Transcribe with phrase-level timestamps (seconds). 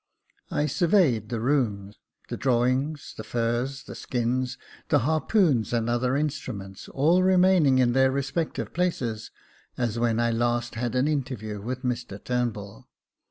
[0.49, 1.93] I surveyed the room—
[2.29, 4.57] the drawings, the furs and skins,
[4.89, 9.29] the harpoons Jacob Faithful 389 and other instruments, all remaining in their respective places,
[9.77, 12.89] as when I last had an interview with Mr Turnbull.